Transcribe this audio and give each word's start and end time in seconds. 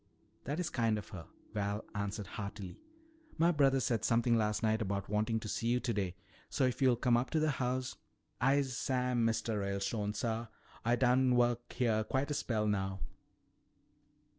"That 0.45 0.59
is 0.59 0.71
kind 0.71 0.97
of 0.97 1.09
her," 1.09 1.27
Val 1.53 1.85
answered 1.93 2.25
heartily. 2.25 2.79
"My 3.37 3.51
brother 3.51 3.79
said 3.79 4.03
something 4.03 4.35
last 4.35 4.63
night 4.63 4.81
about 4.81 5.09
wanting 5.09 5.39
to 5.41 5.47
see 5.47 5.67
you 5.67 5.79
today, 5.79 6.15
so 6.49 6.63
if 6.65 6.81
you'll 6.81 6.95
come 6.95 7.15
up 7.15 7.29
to 7.29 7.39
the 7.39 7.51
house" 7.51 7.97
"I'se 8.51 8.73
Sam, 8.75 9.23
Mistuh 9.27 9.59
Ralestone, 9.59 10.15
suh. 10.15 10.47
Ah 10.83 10.95
done 10.95 11.35
work 11.35 11.71
heah 11.73 12.03
quite 12.03 12.31
a 12.31 12.33
spell 12.33 12.65
now." 12.65 13.01